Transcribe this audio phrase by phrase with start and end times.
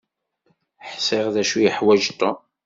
[0.91, 2.37] Ḥṣiɣ d acu yeḥwaǧ Tom.